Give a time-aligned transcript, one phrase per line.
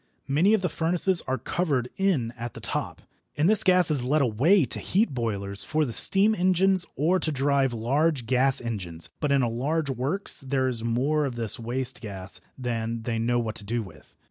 [0.27, 3.03] Many of the furnaces are covered in at the top,
[3.37, 7.31] and this gas is led away to heat boilers for the steam engines or to
[7.31, 12.01] drive large gas engines, but in a large works there is more of this waste
[12.01, 14.17] gas than they know what to do with.